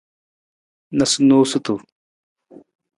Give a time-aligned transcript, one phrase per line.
[0.97, 1.73] Noosunoosutu.